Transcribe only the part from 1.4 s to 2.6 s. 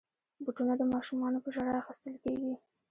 په ژړا اخیستل کېږي.